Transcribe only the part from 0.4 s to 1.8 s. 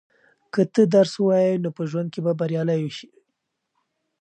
که ته درس ووایې نو